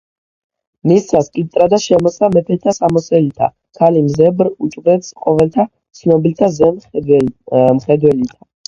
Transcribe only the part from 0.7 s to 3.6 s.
მისცა სკიპტრა და შემოსა, მეფეთა სამოსელითა,